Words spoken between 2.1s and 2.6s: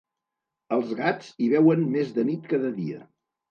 de nit